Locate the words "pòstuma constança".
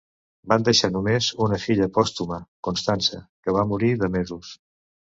1.99-3.23